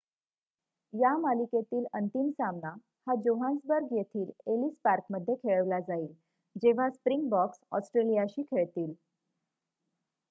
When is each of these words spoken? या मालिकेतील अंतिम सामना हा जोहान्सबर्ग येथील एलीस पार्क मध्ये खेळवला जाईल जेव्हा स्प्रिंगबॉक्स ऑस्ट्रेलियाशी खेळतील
या 0.93 1.09
मालिकेतील 1.17 1.83
अंतिम 1.93 2.29
सामना 2.31 2.69
हा 3.07 3.15
जोहान्सबर्ग 3.17 3.93
येथील 3.93 4.29
एलीस 4.47 4.73
पार्क 4.83 5.03
मध्ये 5.09 5.35
खेळवला 5.35 5.79
जाईल 5.81 6.11
जेव्हा 6.55 6.89
स्प्रिंगबॉक्स 6.89 7.59
ऑस्ट्रेलियाशी 7.71 8.43
खेळतील 8.43 8.93